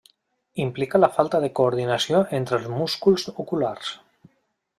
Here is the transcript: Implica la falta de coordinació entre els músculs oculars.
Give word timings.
Implica 0.63 1.01
la 1.01 1.09
falta 1.17 1.41
de 1.43 1.51
coordinació 1.59 2.23
entre 2.41 2.59
els 2.61 2.67
músculs 2.81 3.29
oculars. 3.37 3.93